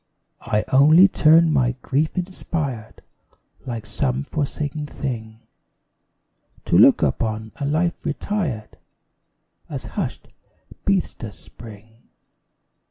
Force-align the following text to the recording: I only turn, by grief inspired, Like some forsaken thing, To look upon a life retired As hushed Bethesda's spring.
I 0.47 0.65
only 0.69 1.07
turn, 1.07 1.53
by 1.53 1.75
grief 1.83 2.17
inspired, 2.17 3.03
Like 3.67 3.85
some 3.85 4.23
forsaken 4.23 4.87
thing, 4.87 5.41
To 6.65 6.75
look 6.75 7.03
upon 7.03 7.51
a 7.57 7.67
life 7.67 8.03
retired 8.03 8.79
As 9.69 9.85
hushed 9.93 10.29
Bethesda's 10.85 11.37
spring. 11.37 12.09